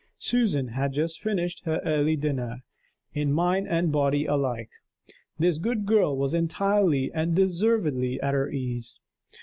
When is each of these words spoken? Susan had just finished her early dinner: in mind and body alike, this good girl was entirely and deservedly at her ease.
Susan 0.17 0.69
had 0.69 0.93
just 0.93 1.21
finished 1.21 1.63
her 1.65 1.79
early 1.85 2.15
dinner: 2.15 2.63
in 3.13 3.31
mind 3.31 3.67
and 3.67 3.91
body 3.91 4.25
alike, 4.25 4.71
this 5.37 5.59
good 5.59 5.85
girl 5.85 6.17
was 6.17 6.33
entirely 6.33 7.11
and 7.13 7.35
deservedly 7.35 8.19
at 8.19 8.33
her 8.33 8.49
ease. 8.49 8.99